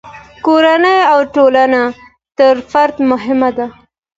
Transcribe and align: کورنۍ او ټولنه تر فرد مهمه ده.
کورنۍ 0.45 0.99
او 1.11 1.19
ټولنه 1.35 1.81
تر 2.37 2.55
فرد 2.71 2.95
مهمه 3.11 3.49
ده. 3.57 3.67